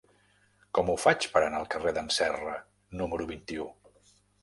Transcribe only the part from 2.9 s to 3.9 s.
número vint-i-u?